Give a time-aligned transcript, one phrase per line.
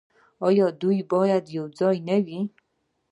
[0.47, 2.39] آیا دوی باید یوځای نه وي؟